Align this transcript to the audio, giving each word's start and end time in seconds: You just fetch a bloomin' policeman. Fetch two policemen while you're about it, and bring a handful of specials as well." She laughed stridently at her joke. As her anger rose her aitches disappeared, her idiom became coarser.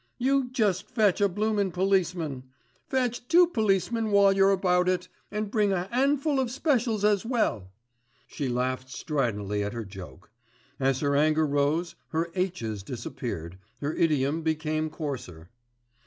You 0.17 0.49
just 0.49 0.89
fetch 0.89 1.21
a 1.21 1.29
bloomin' 1.29 1.69
policeman. 1.69 2.45
Fetch 2.87 3.27
two 3.27 3.45
policemen 3.45 4.09
while 4.09 4.33
you're 4.33 4.49
about 4.49 4.89
it, 4.89 5.07
and 5.29 5.51
bring 5.51 5.71
a 5.71 5.83
handful 5.91 6.39
of 6.39 6.49
specials 6.49 7.05
as 7.05 7.23
well." 7.23 7.69
She 8.25 8.49
laughed 8.49 8.89
stridently 8.89 9.63
at 9.63 9.73
her 9.73 9.85
joke. 9.85 10.31
As 10.79 11.01
her 11.01 11.15
anger 11.15 11.45
rose 11.45 11.93
her 12.07 12.31
aitches 12.33 12.81
disappeared, 12.81 13.59
her 13.79 13.93
idiom 13.93 14.41
became 14.41 14.89
coarser. 14.89 15.51